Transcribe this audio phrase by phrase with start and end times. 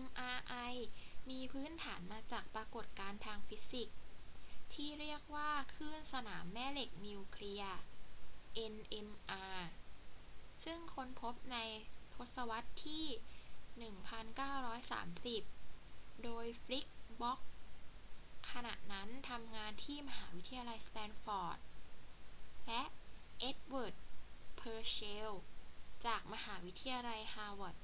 [0.00, 0.72] mri
[1.30, 3.98] มีพื้นฐานมาจากปรากฏการณ์ทางฟิสิกส์
[4.74, 7.78] ที่เรียกว่าคลื่นสนามแม่เหล็กนิวเคลียร์
[8.74, 9.58] nmr
[10.64, 11.58] ซึ่งค้นพบใน
[12.14, 13.86] ทศวรรษที่
[14.70, 17.40] 1930 โดย ฟีลิกซ์ บล็อค
[18.50, 21.58] ขณะนั้นทำงานที่มหาวิทยาลัยสแตนฟอร์ด
[22.66, 22.82] และ
[23.40, 23.94] เอ็ดเวิร์ด
[24.56, 25.42] เพอร์เซลล์
[26.06, 27.76] จากมหาวิทยาลัยฮาร์วาร์ด